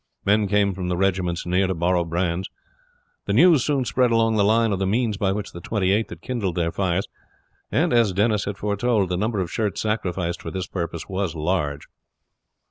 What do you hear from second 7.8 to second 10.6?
as Denis had foretold, the number of shirts sacrificed for